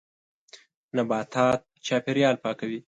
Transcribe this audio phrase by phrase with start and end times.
[0.95, 2.79] نباتات چاپېریال پاکوي.